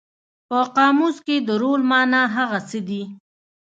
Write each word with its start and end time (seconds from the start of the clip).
په 0.49 0.59
قاموس 0.75 1.17
کې 1.25 1.35
د 1.47 1.49
رول 1.61 1.81
مانا 1.91 2.21
هغه 2.35 2.59
څه 2.69 2.79
دي. 2.87 3.03